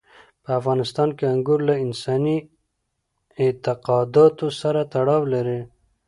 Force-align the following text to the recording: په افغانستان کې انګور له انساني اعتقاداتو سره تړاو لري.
په 0.43 0.49
افغانستان 0.59 1.09
کې 1.17 1.25
انګور 1.33 1.59
له 1.69 1.75
انساني 1.85 2.37
اعتقاداتو 3.43 4.47
سره 4.61 4.81
تړاو 4.93 5.21
لري. 5.33 5.59